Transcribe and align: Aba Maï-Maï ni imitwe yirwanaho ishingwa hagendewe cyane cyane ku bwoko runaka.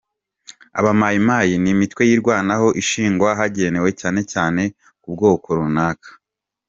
Aba 0.79 0.91
Maï-Maï 1.01 1.51
ni 1.61 1.69
imitwe 1.75 2.01
yirwanaho 2.09 2.67
ishingwa 2.81 3.29
hagendewe 3.39 3.89
cyane 4.01 4.21
cyane 4.33 4.61
ku 5.01 5.07
bwoko 5.17 5.47
runaka. 5.59 6.09